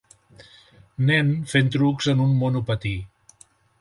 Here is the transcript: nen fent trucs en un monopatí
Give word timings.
nen 1.09 1.29
fent 1.51 1.71
trucs 1.75 2.09
en 2.15 2.25
un 2.25 2.33
monopatí 2.41 2.95